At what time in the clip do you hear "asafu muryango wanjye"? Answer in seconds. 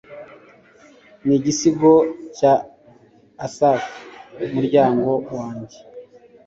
3.45-5.77